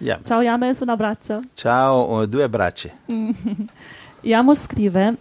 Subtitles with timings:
[0.00, 0.26] Yames.
[0.26, 1.42] Ciao Yames, un abbraccio.
[1.54, 2.90] Ciao, due abbracci.
[4.22, 5.14] Yames scrive,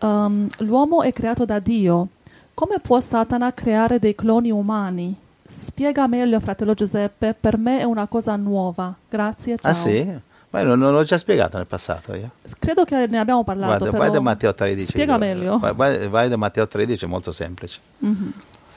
[0.00, 2.08] um, l'uomo è creato da Dio.
[2.54, 5.14] Come può Satana creare dei cloni umani?
[5.44, 8.94] Spiega meglio, fratello Giuseppe, per me è una cosa nuova.
[9.08, 9.70] Grazie, ciao.
[9.72, 10.18] Ah sì?
[10.50, 12.30] Ma non, non l'ho già spiegato nel passato io.
[12.58, 14.86] Credo che ne abbiamo parlato, Guarda, vai da Matteo 13.
[14.86, 15.58] spiega meglio.
[15.58, 17.78] Vai, vai- vai da Matteo 13, è molto semplice.
[17.98, 18.32] Mhm.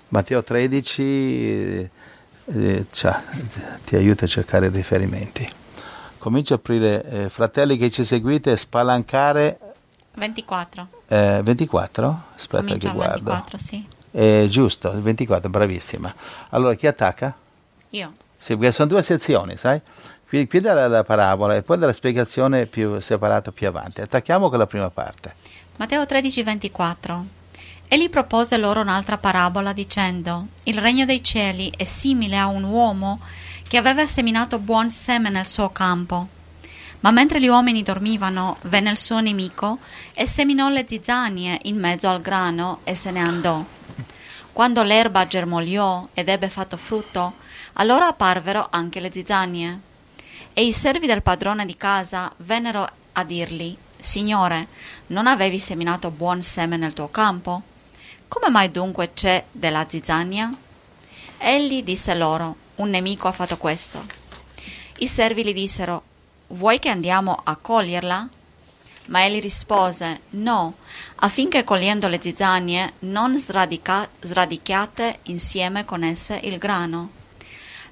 [0.10, 1.90] Matteo 13
[2.52, 2.86] eh,
[3.86, 5.48] ti aiuta a cercare riferimenti.
[6.18, 9.58] Comincio a aprire, eh, fratelli che ci seguite, spalancare
[10.16, 10.88] 24.
[11.08, 12.24] eh, 24?
[12.36, 13.32] Aspetta Comincia che guardo.
[13.32, 13.88] 24, sì.
[14.12, 16.14] Eh, giusto, 24, bravissima.
[16.50, 17.34] Allora, chi attacca?
[17.92, 18.14] Io.
[18.38, 19.80] Sì, perché sono due sezioni, sai?
[20.28, 24.02] Qui, qui dalla la parabola e poi dalla spiegazione più separata più avanti.
[24.02, 25.34] Attacchiamo con la prima parte.
[25.78, 27.26] Matteo 13, 24.
[27.92, 33.20] Egli propose loro un'altra parabola dicendo, Il regno dei cieli è simile a un uomo
[33.68, 36.28] che aveva seminato buon seme nel suo campo.
[37.00, 39.80] Ma mentre gli uomini dormivano, venne il suo nemico
[40.14, 43.66] e seminò le zizzanie in mezzo al grano e se ne andò.
[44.54, 47.38] Quando l'erba germogliò ed ebbe fatto frutto,
[47.74, 49.80] allora apparvero anche le zizzanie.
[50.54, 54.68] E i servi del padrone di casa vennero a dirgli, Signore,
[55.08, 57.64] non avevi seminato buon seme nel tuo campo?
[58.30, 60.56] Come mai dunque c'è della zizzania?
[61.40, 64.06] Egli disse loro, un nemico ha fatto questo.
[65.00, 66.04] I servi gli dissero,
[66.50, 68.30] vuoi che andiamo a coglierla?
[69.08, 70.76] Ma egli rispose, no,
[71.16, 77.10] affinché cogliendo le zizzanie non sradica- sradichiate insieme con esse il grano.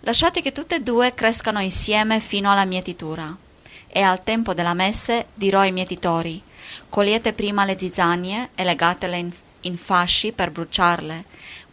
[0.02, 3.36] Lasciate che tutte e due crescano insieme fino alla mietitura.
[3.88, 6.40] E al tempo della messe dirò ai mietitori,
[6.90, 9.32] cogliete prima le zizzanie e legatele in,
[9.68, 11.24] in fasci per bruciarle,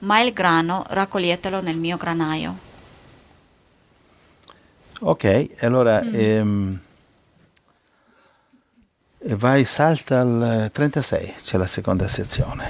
[0.01, 2.73] ma il grano raccoglietelo nel mio granaio.
[5.01, 6.81] Ok, allora ehm,
[9.27, 12.69] e vai, salta al 36, c'è la seconda sezione.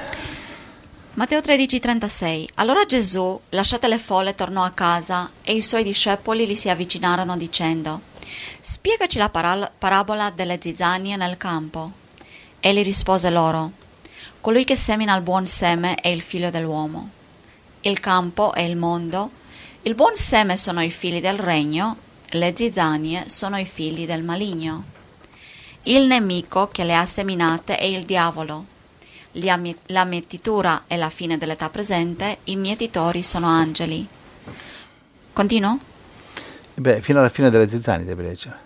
[1.14, 6.54] Matteo 13:36 Allora Gesù, lasciate le folle, tornò a casa e i suoi discepoli gli
[6.54, 8.02] si avvicinarono dicendo
[8.60, 11.90] Spiegaci la parabola delle zizzanie nel campo.
[12.60, 13.72] Egli rispose loro
[14.44, 17.08] Colui che semina il buon seme è il figlio dell'uomo.
[17.80, 19.30] Il campo è il mondo.
[19.80, 21.96] Il buon seme sono i figli del regno,
[22.26, 24.84] le zizzanie sono i figli del maligno.
[25.84, 28.66] Il nemico che le ha seminate è il diavolo.
[29.30, 34.06] La mie- La mietitura è la fine dell'età presente, i mietitori sono angeli.
[35.32, 35.78] Continuo?
[36.74, 38.58] Beh, fino alla fine delle zizzanie deve leggere.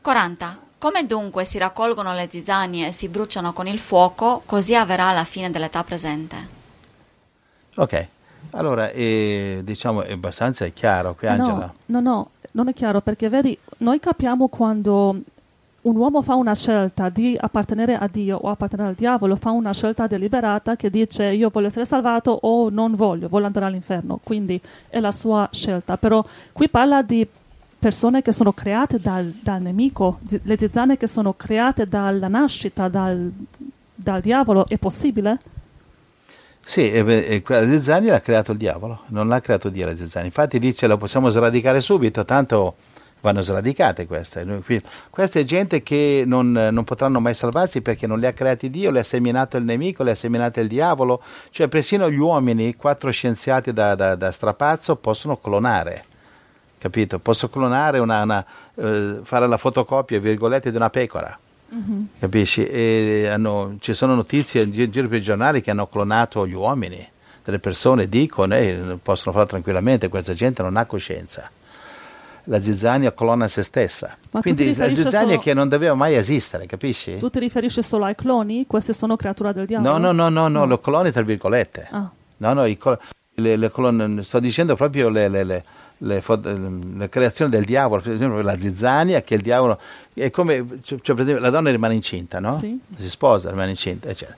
[0.00, 0.65] 40.
[0.78, 5.24] Come dunque si raccolgono le zizzanie e si bruciano con il fuoco, così avverrà la
[5.24, 6.36] fine dell'età presente.
[7.76, 8.06] Ok,
[8.50, 11.72] allora eh, diciamo è abbastanza chiaro qui, Angela.
[11.86, 15.20] No, no, no, non è chiaro perché vedi, noi capiamo quando
[15.86, 19.72] un uomo fa una scelta di appartenere a Dio o appartenere al diavolo, fa una
[19.72, 24.60] scelta deliberata che dice io voglio essere salvato o non voglio, voglio andare all'inferno, quindi
[24.88, 25.96] è la sua scelta.
[25.96, 27.26] Però qui parla di
[27.86, 33.30] persone che sono create dal, dal nemico, le zizzane che sono create dalla nascita, dal,
[33.94, 35.38] dal diavolo, è possibile?
[36.64, 40.26] Sì, e, e quella zizzania l'ha creato il diavolo, non l'ha creato Dio la zizzania.
[40.26, 42.74] Infatti dice la possiamo sradicare subito, tanto
[43.20, 44.44] vanno sradicate queste.
[45.08, 48.90] Questa è gente che non, non potranno mai salvarsi perché non le ha creati Dio,
[48.90, 51.22] le ha seminato il nemico, le ha seminate il diavolo.
[51.50, 56.14] Cioè persino gli uomini, quattro scienziati da, da- da strapazzo, possono clonare.
[56.78, 57.18] Capito?
[57.18, 58.44] Posso clonare una, una,
[58.74, 61.36] eh, fare la fotocopia, virgolette, di una pecora.
[62.20, 62.64] Capisci?
[62.66, 66.52] E hanno- ci sono notizie in gi- giro per i giornali che hanno clonato gli
[66.54, 67.06] uomini,
[67.44, 71.50] delle persone dicono e possono farlo tranquillamente, questa gente non ha coscienza.
[72.48, 74.16] La zizzania clona se stessa.
[74.30, 77.16] Ma Quindi la zizzania solo- che non doveva mai esistere, capisci?
[77.18, 78.64] Tu ti riferisci solo ai cloni?
[78.68, 79.90] Queste sono creature del diavolo?
[79.90, 81.88] No, no, no, no, no, lo cloni tra virgolette.
[81.90, 82.08] Ah.
[82.36, 82.98] No, no, i col-
[83.34, 85.64] le- le colon- sto dicendo proprio le, le- le-
[85.98, 86.22] le
[86.96, 89.78] le creazioni del diavolo, per esempio la zizzania, che il diavolo
[90.12, 92.50] è come, cioè, per esempio, la donna rimane incinta, no?
[92.52, 92.78] Sì.
[92.98, 94.36] Si sposa, rimane incinta, eccetera.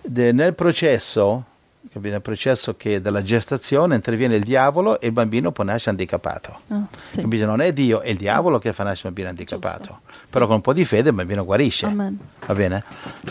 [0.00, 1.44] De- nel processo,
[1.92, 6.60] nel processo che della gestazione interviene il diavolo e il bambino poi nasce handicappato.
[6.68, 7.26] Ah, sì.
[7.26, 10.00] Non è Dio, è il diavolo che fa nascere un bambino handicappato.
[10.30, 11.86] Però con un po' di fede il bambino guarisce.
[11.86, 12.18] Amen.
[12.46, 12.84] Va bene?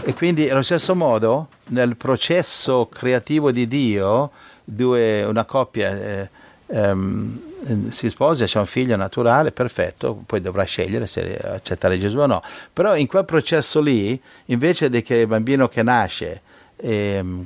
[0.03, 4.31] E quindi allo stesso modo, nel processo creativo di Dio,
[4.63, 6.29] due- una coppia eh,
[6.67, 7.44] ehm, eh,
[7.89, 12.41] si sposa, c'è un figlio naturale, perfetto, poi dovrà scegliere se accettare Gesù o no.
[12.71, 16.41] Però in quel processo lì, invece di che il bambino che nasce,
[16.75, 17.45] ehm,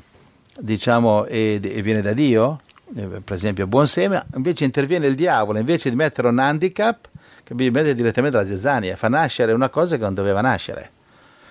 [0.59, 2.61] diciamo, e, e viene da Dio,
[2.95, 7.07] eh, per esempio buon seme, invece interviene il diavolo, invece di mettere un handicap,
[7.43, 10.91] che mette direttamente la zizzania, fa nascere una cosa che non doveva nascere.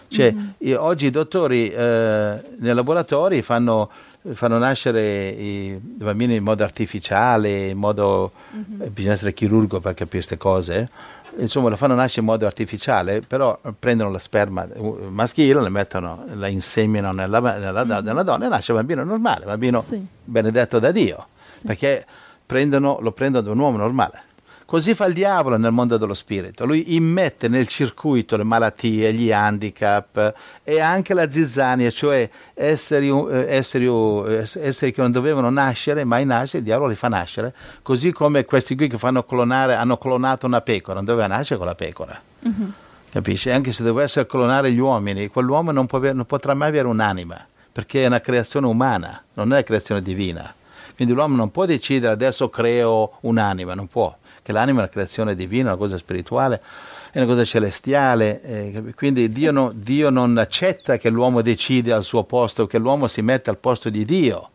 [0.08, 0.76] Cioè, mm-hmm.
[0.78, 3.90] oggi i dottori eh, nei laboratori fanno,
[4.32, 8.82] fanno nascere i bambini in modo artificiale, in modo, mm-hmm.
[8.82, 10.90] eh, bisogna essere chirurgo per capire queste cose,
[11.38, 14.66] insomma lo fanno nascere in modo artificiale, però prendono la sperma
[15.08, 18.04] maschile, la mettono, la inseminano nella, nella, mm-hmm.
[18.04, 20.04] nella donna e nasce un bambino normale, un bambino sì.
[20.24, 21.66] benedetto da Dio, sì.
[21.66, 22.04] perché
[22.44, 24.22] prendono, lo prendono da un uomo normale.
[24.68, 26.66] Così fa il diavolo nel mondo dello spirito.
[26.66, 33.46] Lui immette nel circuito le malattie, gli handicap e anche la zizzania, cioè esseri, eh,
[33.48, 37.54] esseri, esseri, che non dovevano nascere, mai nascere, il diavolo li fa nascere.
[37.80, 41.66] Così come questi qui che fanno clonare, hanno clonato una pecora, non doveva nascere con
[41.66, 42.20] la pecora.
[42.40, 42.72] Uh-huh.
[43.10, 43.48] Capisci?
[43.48, 47.42] Anche se dovessero clonare gli uomini, quell'uomo non, può, non potrà mai avere un'anima,
[47.72, 50.52] perché è una creazione umana, non è una creazione divina.
[50.94, 54.14] Quindi l'uomo non può decidere adesso creo un'anima, non può
[54.48, 56.62] che l'anima è una creazione divina, una cosa spirituale,
[57.10, 62.02] è una cosa celestiale, eh, quindi Dio, no, Dio, non accetta che l'uomo decide al
[62.02, 64.48] suo posto, che l'uomo si mette al posto di Dio.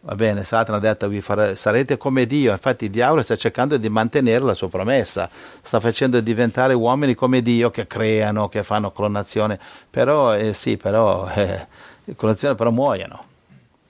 [0.00, 3.76] Va bene, Satana ha detto vi fare, sarete come Dio, infatti il diavolo sta cercando
[3.76, 5.30] di mantenere la sua promessa,
[5.62, 11.28] sta facendo diventare uomini come Dio che creano, che fanno clonazione, però eh, sì, però,
[11.32, 11.68] eh,
[12.16, 13.24] clonazione però muoiono,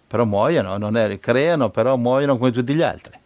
[0.06, 3.22] però muoiono, è, creano però muoiono come tutti gli altri.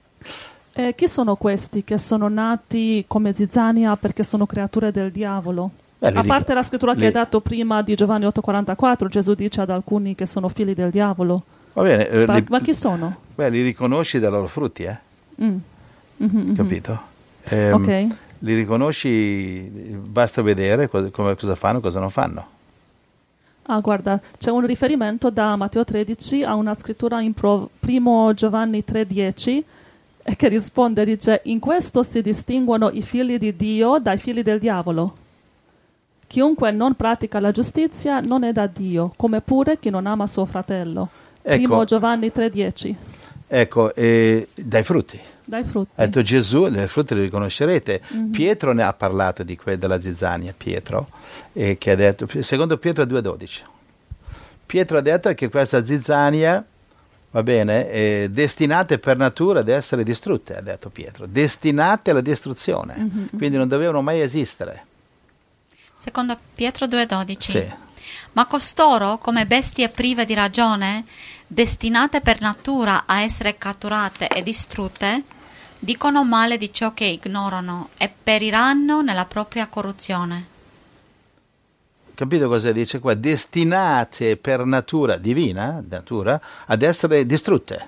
[0.79, 5.71] Eh, chi sono questi che sono nati come zizzania perché sono creature del diavolo?
[5.99, 7.01] Beh, a parte la scrittura li...
[7.01, 10.91] che hai dato prima di Giovanni 8,44, Gesù dice ad alcuni che sono figli del
[10.91, 11.43] diavolo.
[11.73, 13.17] Va bene, eh, ma, li, ma, chi sono?
[13.35, 14.97] Beh, li riconosci dai loro frutti, eh?
[15.43, 15.57] Mm.
[16.23, 17.01] Mm-hmm, Capito?
[17.49, 18.07] Eh, ok.
[18.39, 22.47] Li riconosci, basta vedere cosa, cosa fanno e cosa non fanno.
[23.65, 28.85] Ah, guarda, c'è un riferimento da Matteo 13 a una scrittura in pro, primo Giovanni
[28.87, 29.65] 3,10 e
[30.37, 35.17] che risponde, dice, in questo si distinguono i figli di Dio dai figli del diavolo.
[36.27, 40.45] Chiunque non pratica la giustizia non è da Dio, come pure chi non ama suo
[40.45, 41.09] fratello.
[41.41, 42.95] Ecco, Primo Giovanni 3,10.
[43.47, 45.19] Ecco, eh, dai frutti.
[45.43, 45.93] Dai frutti.
[45.95, 48.03] Ha detto Gesù, dai frutti li riconoscerete.
[48.13, 48.31] Mm-hmm.
[48.31, 51.09] Pietro ne ha parlato di que- della zizzania, Pietro,
[51.55, 53.63] eh, che ha detto, secondo Pietro 2,12.
[54.67, 56.63] Pietro ha detto che questa zizzania
[57.31, 62.97] va bene, eh, destinate per natura ad essere distrutte, ha detto Pietro, destinate alla distruzione,
[62.99, 63.27] mm-hmm.
[63.37, 64.87] quindi non dovevano mai esistere.
[65.97, 67.37] Secondo Pietro 2,12.
[67.39, 67.73] Sì.
[68.33, 71.05] Ma costoro, come bestie prive di ragione,
[71.47, 75.25] destinate per natura a essere catturate e distrutte,
[75.79, 80.57] dicono male di ciò che ignorano e periranno nella propria corruzione
[82.19, 83.15] capito cosa dice qua?
[83.15, 87.87] Destinate per natura divina, natura, ad essere distrutte.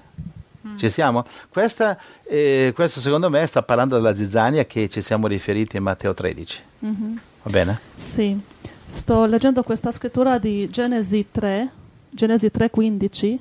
[0.65, 0.77] Mm.
[0.77, 1.25] Ci siamo?
[1.49, 6.15] Questa, eh, questa, secondo me sta parlando della zizzania che ci siamo riferiti in Matteo
[6.15, 6.61] 13.
[6.85, 7.17] Mm-hmm.
[7.43, 7.81] Va bene?
[7.93, 8.39] Sì.
[8.87, 11.69] Sto leggendo questa scrittura di Genesi 3,
[12.11, 13.39] Genesi 3:15,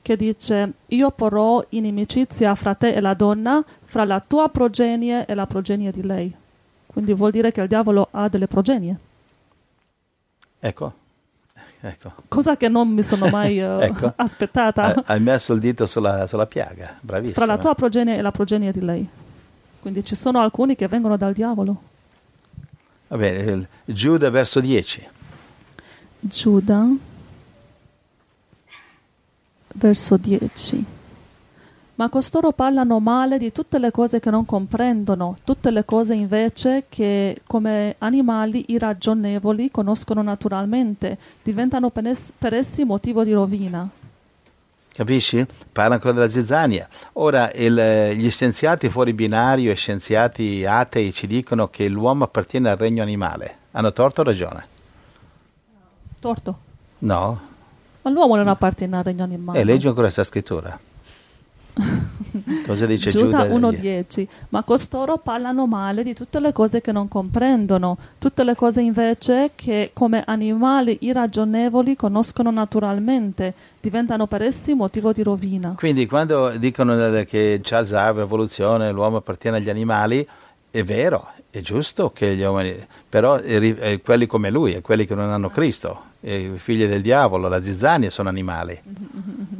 [0.00, 5.34] che dice: Io porrò inimicizia fra te e la donna, fra la tua progenie e
[5.34, 6.34] la progenie di lei.
[6.86, 9.08] Quindi vuol dire che il diavolo ha delle progenie.
[10.60, 10.92] Ecco.
[11.80, 12.12] ecco.
[12.28, 14.12] Cosa che non mi sono mai uh, ecco.
[14.16, 15.02] aspettata.
[15.06, 17.44] Hai messo il dito sulla, sulla piaga, bravissima.
[17.44, 19.08] Tra la tua progenie e la progenie di lei.
[19.80, 21.82] Quindi ci sono alcuni che vengono dal diavolo.
[23.08, 25.08] Va bene, Giuda verso 10.
[26.20, 26.86] Giuda
[29.74, 30.98] verso 10
[32.00, 36.86] ma costoro parlano male di tutte le cose che non comprendono, tutte le cose invece
[36.88, 43.86] che come animali irragionevoli conoscono naturalmente, diventano per, es- per essi motivo di rovina.
[44.94, 45.46] Capisci?
[45.70, 46.88] Parla ancora della zizzania.
[47.14, 52.78] Ora, il, gli scienziati fuori binario e scienziati atei ci dicono che l'uomo appartiene al
[52.78, 53.56] regno animale.
[53.72, 54.66] Hanno torto o ragione?
[56.18, 56.58] Torto.
[57.00, 57.40] No.
[58.00, 59.58] Ma l'uomo non appartiene al regno animale.
[59.58, 60.88] E eh, leggi ancora questa scrittura.
[62.66, 63.48] Cosa dice Giuda?
[63.48, 68.54] Giuda 1.10 Ma costoro parlano male di tutte le cose che non comprendono, tutte le
[68.54, 75.74] cose invece che come animali irragionevoli conoscono naturalmente, diventano per essi motivo di rovina.
[75.76, 80.26] Quindi quando dicono che Charles Darwin, evoluzione, l'uomo appartiene agli animali,
[80.70, 85.04] è vero, è giusto che gli uomini, però è, è quelli come lui, è quelli
[85.04, 88.80] che non hanno Cristo, i figli del diavolo, la zizzania sono animali,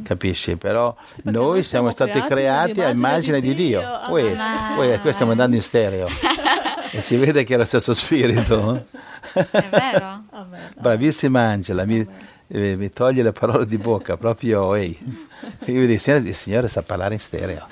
[0.04, 0.56] capisci?
[0.56, 3.80] Però sì, noi, noi siamo, stati creati, a immagine di Dio.
[3.80, 4.00] Dio.
[4.06, 4.36] Poi,
[4.76, 6.06] poi qui stiamo andando in stereo
[6.92, 8.86] e si vede che è lo stesso spirito.
[9.32, 10.24] È vero.
[10.78, 11.84] Bravissima Angela.
[11.84, 12.06] Mi,
[12.46, 14.98] eh, mi toglie le parole di bocca, proprio ehi.
[15.66, 17.66] Io dico, il Signore sa parlare in stereo.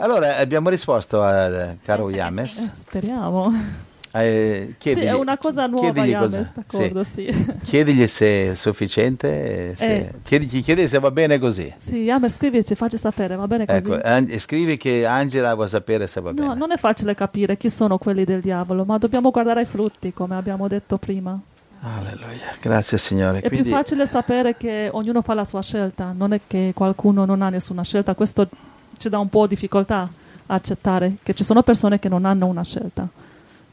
[0.00, 2.52] Allora, abbiamo risposto a caro Penso Yames.
[2.52, 2.64] sì.
[2.64, 3.52] Eh, speriamo.
[4.12, 7.26] Eh, Sì, chiedigli- è una cosa nuova, Yames, d'accordo, sì.
[7.62, 10.12] Chiedigli se è sufficiente, se, Eh.
[10.24, 11.72] chiedigli, chiedi se va bene così.
[11.76, 13.76] Sì, Yamer, scrivici, facci sapere, va bene così?
[13.78, 16.54] Ecco, An- scrivi che Angela vuole sapere se va No, bene.
[16.56, 20.34] non è facile capire chi sono quelli del diavolo, ma dobbiamo guardare i frutti, come
[20.34, 21.38] abbiamo detto prima.
[21.82, 23.38] Alleluia, grazie Signore.
[23.40, 27.24] È Quindi, più facile sapere che ognuno fa la sua scelta, non è che qualcuno
[27.24, 28.14] non ha nessuna scelta.
[28.14, 28.48] Questo
[29.00, 30.08] ci dà un po' di difficoltà
[30.46, 33.08] a accettare che ci sono persone che non hanno una scelta.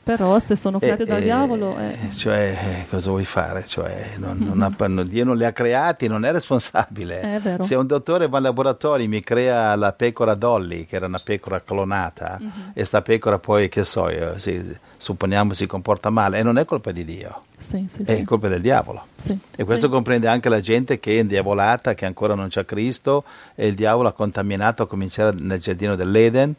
[0.08, 1.78] Però se sono creati eh, dal eh, diavolo...
[1.78, 3.66] eh, Cioè, eh, cosa vuoi fare?
[3.66, 7.20] Cioè, non- non ha- non- Dio non li ha creati, non è responsabile.
[7.36, 7.62] È vero.
[7.64, 11.20] Se un dottore va al laboratorio e mi crea la pecora Dolly, che era una
[11.22, 12.72] pecora clonata, Mhm.
[12.74, 16.64] e sta pecora poi, che so io, si- supponiamo si comporta male, e non è
[16.64, 18.24] colpa di Dio, sì, sì, è sì.
[18.24, 19.08] colpa del diavolo.
[19.14, 23.26] Sì, E questo comprende anche la gente che è indiavolata, che ancora non c'ha Cristo,
[23.56, 26.54] e il diavolo ha contaminato a cominciare nel giardino dell'Eden,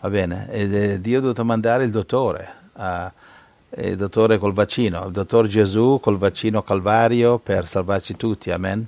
[0.00, 0.48] va bene?
[0.52, 3.12] Eh, Dio ha dovuto mandare il dottore, a-
[3.78, 8.84] il dottore col vaccino, il dottor Gesù col vaccino Calvario per salvarci tutti, amen?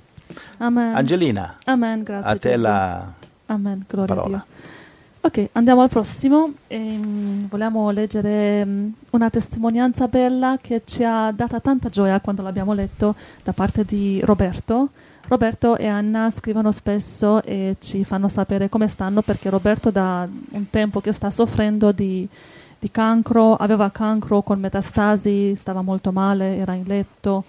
[0.57, 0.95] Amen.
[0.95, 2.31] Angelina, Amen, grazie.
[2.31, 2.61] a te Gesù.
[2.63, 3.11] la
[3.47, 4.45] Amen, gloria a parola.
[4.47, 4.73] Dio.
[5.21, 6.51] Ok, andiamo al prossimo.
[6.67, 12.73] Ehm, vogliamo leggere mm, una testimonianza bella che ci ha data tanta gioia quando l'abbiamo
[12.73, 14.89] letto da parte di Roberto.
[15.27, 20.69] Roberto e Anna scrivono spesso e ci fanno sapere come stanno perché Roberto da un
[20.69, 22.29] tempo che sta soffrendo di,
[22.79, 27.43] di cancro, aveva cancro con metastasi, stava molto male, era in letto.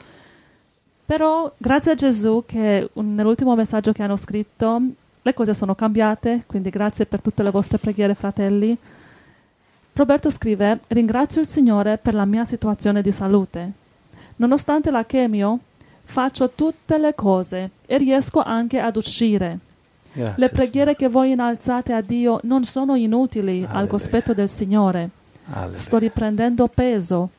[1.05, 4.81] Però grazie a Gesù che un- nell'ultimo messaggio che hanno scritto
[5.23, 8.77] le cose sono cambiate, quindi grazie per tutte le vostre preghiere, fratelli.
[9.93, 13.73] Roberto scrive: Ringrazio il Signore per la mia situazione di salute.
[14.37, 15.59] Nonostante la chemio,
[16.05, 19.59] faccio tutte le cose e riesco anche ad uscire.
[20.17, 23.87] Grazie, Le preghiere che voi innalzate a Dio non sono inutili al Alleluia.
[23.89, 24.65] cospetto del Signore.
[24.67, 25.11] Signore.
[25.53, 25.79] Alleluia.
[25.79, 27.31] Sto riprendendo peso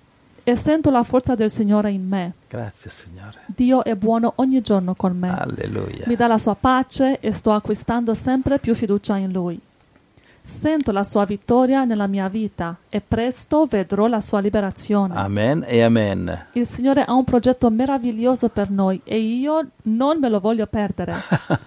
[0.43, 2.31] e sento la forza del Signore in me.
[2.47, 3.39] Grazie Signore.
[3.47, 5.29] Dio è buono ogni giorno con me.
[5.29, 6.05] Alleluia.
[6.05, 9.59] Mi dà la sua pace e sto acquistando sempre più fiducia in Lui.
[10.47, 15.13] Sento la sua vittoria nella mia vita e presto vedrò la sua liberazione.
[15.13, 16.45] Amen e amen.
[16.53, 21.15] Il Signore ha un progetto meraviglioso per noi e io non me lo voglio perdere.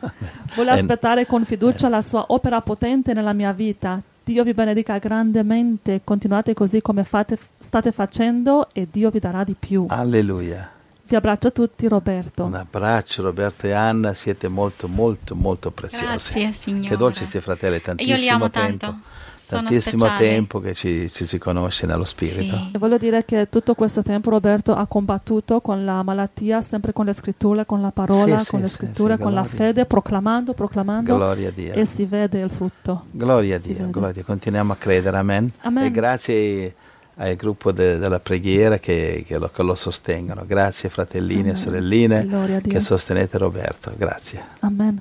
[0.57, 4.01] Voglio aspettare con fiducia la sua opera potente nella mia vita.
[4.25, 6.01] Dio vi benedica grandemente.
[6.03, 9.85] Continuate così come fate- state facendo e Dio vi darà di più.
[9.91, 10.80] Alleluia.
[11.11, 12.45] Vi abbraccio tutti, Roberto.
[12.45, 16.05] Un abbraccio Roberto e Anna, siete molto molto molto preziosi.
[16.05, 16.87] Grazie, Signore.
[16.89, 18.77] Che dolci questi fratelli, E tantissimo io li amo tempo.
[18.87, 18.99] tanto.
[19.35, 20.29] Sono tantissimo speciali.
[20.29, 22.55] tempo che ci, ci si conosce nello spirito.
[22.57, 22.71] Sì.
[22.75, 27.07] E voglio dire che tutto questo tempo Roberto ha combattuto con la malattia, sempre con
[27.07, 29.59] le scritture, con la parola, Sì, sì, con le sì, scritture, sì, con la gloria.
[29.59, 31.73] fede, proclamando, proclamando Gloria a Dio.
[31.73, 33.07] e si vede il frutto.
[33.11, 33.91] Gloria a si Dio, vede.
[33.91, 34.23] gloria a Dio.
[34.25, 35.51] Continuiamo a credere, amen.
[35.63, 35.85] Amen.
[35.87, 36.75] E grazie
[37.21, 40.45] al gruppo de- della preghiera che, che lo, che lo sostengono.
[40.47, 43.93] Grazie fratellini e sorelline che sostenete Roberto.
[43.97, 44.43] Grazie.
[44.61, 44.99] Amen.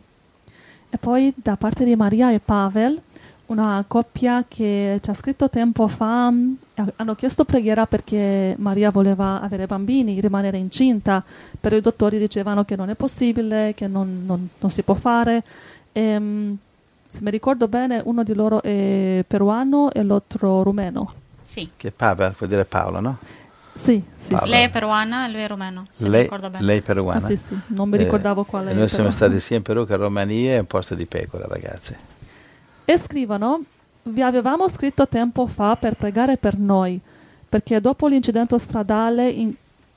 [0.89, 2.99] E poi da parte di Maria e Pavel,
[3.47, 6.57] una coppia che ci ha scritto tempo fa, mh,
[6.97, 11.23] hanno chiesto preghiera perché Maria voleva avere bambini, rimanere incinta,
[11.59, 15.43] però i dottori dicevano che non è possibile, che non, non- non si può fare.
[15.93, 16.57] E, mh,
[17.07, 21.13] se mi ricordo bene, uno di loro è peruano e l'altro rumeno.
[21.49, 21.67] Sì.
[21.75, 23.17] Che Pavel vuol dire Paolo, no?
[23.73, 24.45] Sì, sì, Paolo.
[24.45, 24.51] sì.
[24.51, 26.63] Lei è peruana e lui è romeno, se mi lei, ricordo bene.
[26.63, 27.17] lei è peruana.
[27.17, 28.69] Ah, sì, sì, non mi Eh, ricordavo quale.
[28.69, 31.47] e noi siamo stati sia in Perù che in Romania, è un posto di pecora,
[31.47, 31.95] ragazzi.
[32.85, 33.63] E scrivono:
[34.03, 36.99] Vi avevamo scritto tempo fa per pregare per noi,
[37.47, 39.53] perché dopo l'incidente stradale in-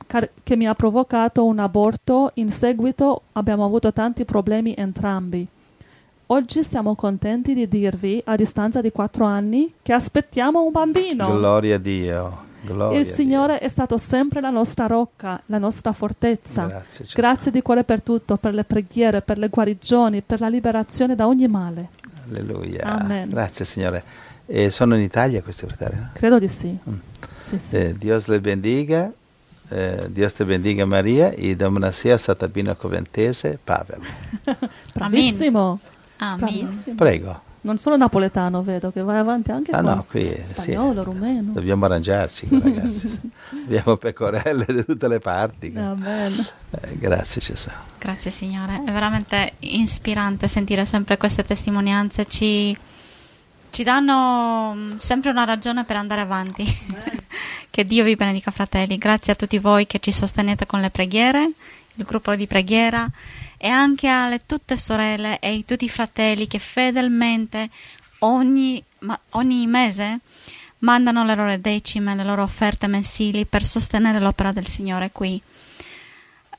[0.06, 5.46] car- che mi ha provocato un aborto, in seguito abbiamo avuto tanti problemi entrambi.
[6.32, 11.26] Oggi siamo contenti di dirvi, a distanza di quattro anni, che aspettiamo un bambino.
[11.26, 12.44] Gloria a Dio.
[12.62, 16.64] Gloria Il Signore è stato sempre la nostra rocca, la nostra fortezza.
[16.64, 17.16] Grazie, Gesù.
[17.16, 21.26] Grazie di cuore per tutto, per le preghiere, per le guarigioni, per la liberazione da
[21.26, 21.88] ogni male.
[22.30, 22.82] Alleluia.
[23.00, 23.28] Amen.
[23.28, 24.02] Grazie Signore.
[24.46, 26.00] E sono in Italia questi fratelli?
[26.00, 26.10] no?
[26.14, 26.68] Credo di sì.
[26.68, 26.94] Mm.
[27.40, 27.76] Sì, sì.
[27.76, 29.12] Eh, Dios le bendiga.
[29.68, 34.00] Eh, Dios te bendiga Maria e buonasera Satabino Coventese Pavel.
[34.94, 35.60] Bravissimo.
[35.60, 36.00] Amen.
[36.36, 36.96] Bravissimo.
[36.96, 37.50] Prego.
[37.64, 40.54] Non solo napoletano, vedo che vai avanti anche Ah con no, qui eh, sì.
[40.54, 41.52] spagnolo, rumeno.
[41.52, 43.20] Dobbiamo arrangiarci ragazzi.
[43.50, 45.72] Abbiamo pecorelle da tutte le parti.
[45.76, 46.32] Amen.
[46.70, 47.70] Eh, grazie Gesù.
[47.98, 52.76] Grazie Signore, è veramente ispirante sentire sempre queste testimonianze, ci,
[53.70, 56.64] ci danno mm, sempre una ragione per andare avanti.
[57.70, 61.52] che Dio vi benedica fratelli, grazie a tutti voi che ci sostenete con le preghiere
[61.96, 63.08] il gruppo di preghiera
[63.64, 67.70] e anche alle tutte sorelle e a tutti i fratelli che fedelmente
[68.18, 70.18] ogni, ma, ogni mese
[70.78, 75.40] mandano le loro decime, le loro offerte mensili per sostenere l'opera del Signore qui.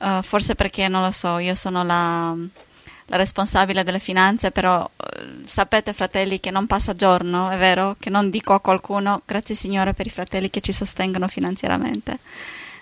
[0.00, 2.34] Uh, forse perché non lo so, io sono la,
[3.04, 8.08] la responsabile delle finanze, però uh, sapete fratelli che non passa giorno, è vero, che
[8.08, 12.18] non dico a qualcuno grazie Signore per i fratelli che ci sostengono finanziariamente.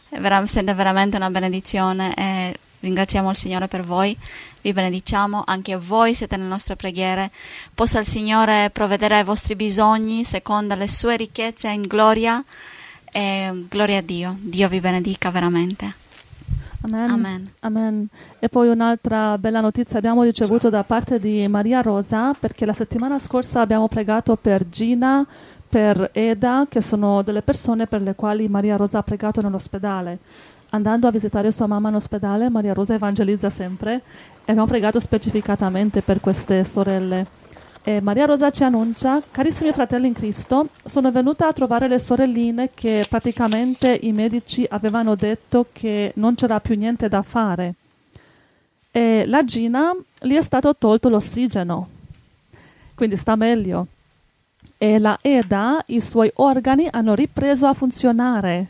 [0.09, 4.17] È vera- siete veramente una benedizione e ringraziamo il Signore per voi,
[4.61, 7.31] vi benediciamo, anche voi siete nelle nostre preghiere,
[7.75, 12.45] possa il Signore provvedere ai vostri bisogni secondo le sue ricchezze in gloria
[13.11, 16.01] e gloria a Dio, Dio vi benedica veramente.
[16.85, 17.11] Amen.
[17.11, 17.53] Amen.
[17.61, 18.09] Amen.
[18.41, 23.21] E poi un'altra bella notizia abbiamo ricevuto da parte di Maria Rosa, perché la settimana
[23.21, 25.25] scorsa abbiamo pregato per Gina,
[25.69, 30.19] per Eda, che sono delle persone per le quali Maria Rosa ha pregato nell'ospedale.
[30.75, 34.01] Andando a visitare sua mamma in ospedale, Maria Rosa evangelizza sempre e
[34.53, 37.27] abbiamo pregato specificatamente per queste sorelle.
[37.83, 42.71] E Maria Rosa ci annuncia, carissimi fratelli in Cristo, sono venuta a trovare le sorelline
[42.73, 47.75] che praticamente i medici avevano detto che non c'era più niente da fare.
[48.91, 51.89] E la Gina gli è stato tolto l'ossigeno,
[52.95, 53.89] quindi sta meglio.
[54.79, 58.69] E la Eda, i suoi organi hanno ripreso a funzionare.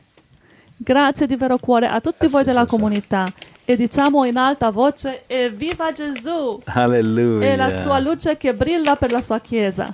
[0.84, 3.32] Grazie di vero cuore a tutti voi della comunità
[3.64, 6.60] e diciamo in alta voce Evviva Gesù!
[6.64, 7.52] Alleluia.
[7.52, 9.88] E la sua luce che brilla per la sua Chiesa.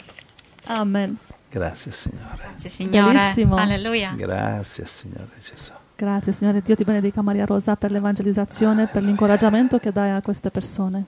[0.64, 1.14] Amen.
[1.50, 2.38] Grazie Signore.
[2.38, 3.12] Grazie Signore.
[3.12, 3.57] Bellissimo.
[3.57, 4.14] Alleluia.
[4.16, 5.73] Grazie Signore Gesù.
[5.95, 10.50] Grazie Signore, Dio ti benedica Maria Rosa per l'evangelizzazione, per l'incoraggiamento che dai a queste
[10.50, 11.04] persone.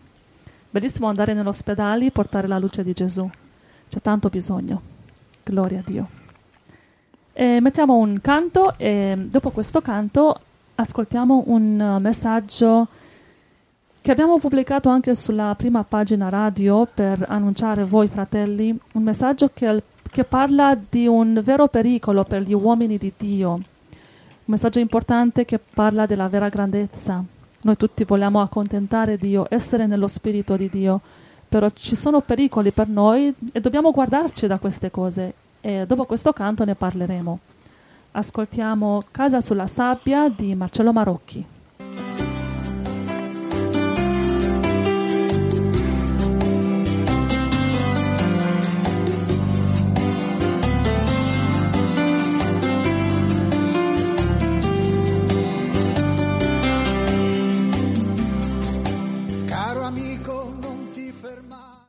[0.69, 3.29] Bellissimo andare negli ospedali, portare la luce di Gesù.
[3.89, 4.83] C'è tanto bisogno.
[5.43, 6.20] Gloria a Dio.
[7.33, 10.41] E mettiamo un canto e dopo questo canto
[10.75, 12.89] ascoltiamo un uh, messaggio
[14.03, 19.83] che abbiamo pubblicato anche sulla prima pagina radio per annunciare voi fratelli, un messaggio che,
[20.11, 23.63] che parla di un vero pericolo per gli uomini di Dio, un
[24.47, 27.23] messaggio importante che parla della vera grandezza.
[27.63, 31.01] Noi tutti vogliamo accontentare Dio, essere nello spirito di Dio,
[31.47, 36.33] però ci sono pericoli per noi e dobbiamo guardarci da queste cose e dopo questo
[36.33, 37.39] canto ne parleremo.
[38.13, 41.45] Ascoltiamo Casa sulla sabbia di Marcello Marocchi.